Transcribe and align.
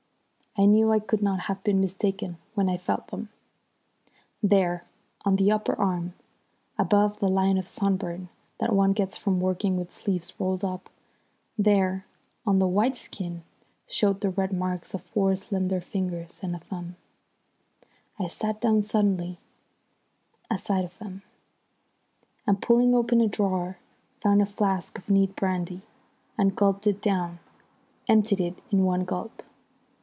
I 0.57 0.65
knew 0.65 0.91
I 0.91 0.99
could 0.99 1.21
not 1.21 1.39
have 1.39 1.63
been 1.63 1.79
mistaken 1.79 2.37
when 2.55 2.67
I 2.67 2.75
felt 2.75 3.07
them. 3.07 3.29
There 4.43 4.83
on 5.23 5.37
the 5.37 5.49
upper 5.49 5.79
arm, 5.79 6.13
above 6.77 7.19
the 7.19 7.29
line 7.29 7.57
of 7.57 7.69
sunburn 7.69 8.27
that 8.59 8.75
one 8.75 8.91
gets 8.91 9.15
from 9.15 9.39
working 9.39 9.77
with 9.77 9.93
sleeves 9.93 10.33
rolled 10.37 10.65
up, 10.65 10.89
there 11.57 12.05
on 12.45 12.59
the 12.59 12.67
white 12.67 12.97
skin 12.97 13.45
showed 13.87 14.19
the 14.19 14.29
red 14.29 14.51
marks 14.51 14.93
of 14.93 15.03
four 15.03 15.33
slender 15.37 15.79
fingers 15.79 16.41
and 16.43 16.53
a 16.53 16.59
thumb! 16.59 16.97
I 18.19 18.27
sat 18.27 18.59
down 18.59 18.81
suddenly 18.81 19.37
at 20.49 20.59
sight 20.59 20.83
of 20.83 20.97
them, 20.97 21.21
and 22.45 22.61
pulling 22.61 22.93
open 22.93 23.21
a 23.21 23.27
drawer, 23.29 23.77
found 24.19 24.41
a 24.41 24.45
flask 24.45 24.97
of 24.97 25.09
neat 25.09 25.33
brandy, 25.33 25.81
and 26.37 26.57
gulped 26.57 26.87
it 26.87 27.01
down, 27.01 27.39
emptied 28.09 28.41
it 28.41 28.59
in 28.69 28.83
one 28.83 29.05
gulp. 29.05 29.43